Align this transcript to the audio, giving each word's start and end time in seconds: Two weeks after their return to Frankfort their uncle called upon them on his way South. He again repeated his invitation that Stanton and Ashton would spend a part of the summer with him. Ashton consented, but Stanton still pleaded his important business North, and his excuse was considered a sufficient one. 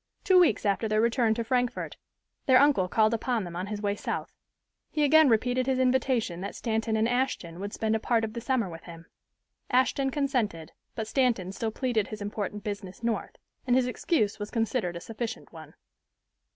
Two 0.23 0.39
weeks 0.39 0.65
after 0.65 0.87
their 0.87 0.99
return 0.99 1.35
to 1.35 1.43
Frankfort 1.43 1.95
their 2.47 2.57
uncle 2.57 2.87
called 2.87 3.13
upon 3.13 3.43
them 3.43 3.55
on 3.55 3.67
his 3.67 3.83
way 3.83 3.95
South. 3.95 4.33
He 4.89 5.03
again 5.03 5.29
repeated 5.29 5.67
his 5.67 5.77
invitation 5.77 6.41
that 6.41 6.55
Stanton 6.55 6.97
and 6.97 7.07
Ashton 7.07 7.59
would 7.59 7.71
spend 7.71 7.95
a 7.95 7.99
part 7.99 8.23
of 8.23 8.33
the 8.33 8.41
summer 8.41 8.67
with 8.67 8.85
him. 8.85 9.05
Ashton 9.69 10.09
consented, 10.09 10.71
but 10.95 11.05
Stanton 11.05 11.51
still 11.51 11.69
pleaded 11.69 12.07
his 12.07 12.19
important 12.19 12.63
business 12.63 13.03
North, 13.03 13.35
and 13.67 13.75
his 13.75 13.85
excuse 13.85 14.39
was 14.39 14.49
considered 14.49 14.95
a 14.95 14.99
sufficient 14.99 15.53
one. 15.53 15.75